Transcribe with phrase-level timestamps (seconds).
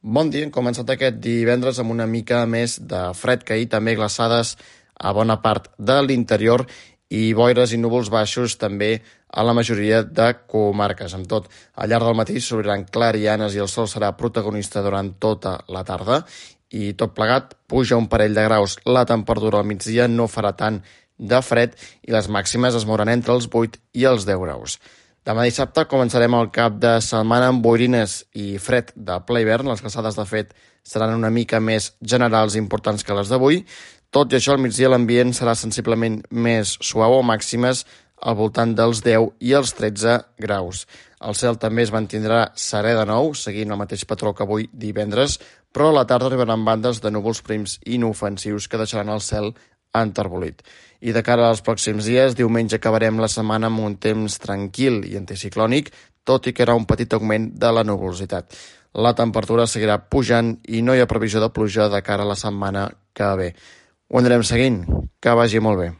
[0.00, 3.92] Bon dia, hem començat aquest divendres amb una mica més de fred que ahir, també
[3.98, 4.54] glaçades
[4.96, 6.64] a bona part de l'interior
[7.12, 11.12] i boires i núvols baixos també a la majoria de comarques.
[11.12, 15.58] Amb tot, al llarg del matí s'obriran clarianes i el sol serà protagonista durant tota
[15.68, 16.22] la tarda
[16.72, 18.78] i tot plegat puja un parell de graus.
[18.88, 20.80] La temperatura al migdia no farà tant
[21.18, 21.76] de fred
[22.08, 24.80] i les màximes es mouran entre els 8 i els 10 graus.
[25.28, 29.68] Demà dissabte començarem el cap de setmana amb boirines i fred de ple hivern.
[29.68, 33.60] Les glaçades, de fet, seran una mica més generals i importants que les d'avui.
[34.10, 37.84] Tot i això, al migdia l'ambient serà sensiblement més suau o màximes
[38.20, 40.86] al voltant dels 10 i els 13 graus.
[41.20, 45.36] El cel també es mantindrà serè de nou, seguint el mateix patró que avui divendres,
[45.72, 49.52] però a la tarda arribaran bandes de núvols prims inofensius que deixaran el cel
[49.96, 50.62] enterbolit.
[51.00, 55.16] I de cara als pròxims dies, diumenge acabarem la setmana amb un temps tranquil i
[55.16, 55.90] anticiclònic,
[56.24, 58.52] tot i que era un petit augment de la nuvolositat.
[58.94, 62.38] La temperatura seguirà pujant i no hi ha previsió de pluja de cara a la
[62.38, 63.52] setmana que ve.
[64.10, 64.84] Ho anirem seguint.
[65.22, 65.90] Que vagi molt bé.